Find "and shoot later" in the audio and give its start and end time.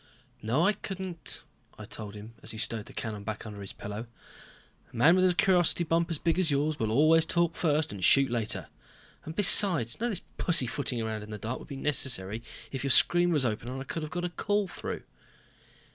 7.91-8.67